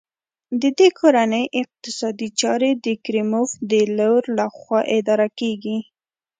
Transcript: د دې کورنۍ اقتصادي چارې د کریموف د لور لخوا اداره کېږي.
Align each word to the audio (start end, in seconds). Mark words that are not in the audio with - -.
د 0.61 0.63
دې 0.77 0.89
کورنۍ 0.99 1.45
اقتصادي 1.61 2.27
چارې 2.41 2.69
د 2.85 2.87
کریموف 3.03 3.49
د 3.71 3.73
لور 3.97 4.21
لخوا 4.37 4.79
اداره 4.97 5.27
کېږي. 5.39 5.77